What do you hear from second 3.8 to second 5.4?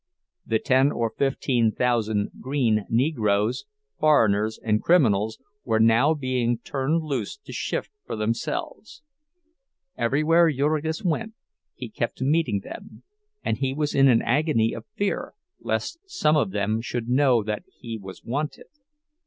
foreigners, and criminals